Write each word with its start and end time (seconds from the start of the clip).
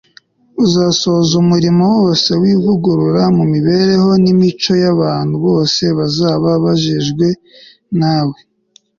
uzasohoza 0.65 1.33
umurimo 1.43 1.83
wose 1.97 2.29
w'ivugurura 2.41 3.23
mu 3.37 3.43
mibereho 3.53 4.09
n'imico 4.23 4.71
y'abantu 4.83 5.35
bose 5.47 5.83
bazaba 5.97 6.49
bejejwe 6.63 7.27
na 7.99 8.15
w 8.27 8.29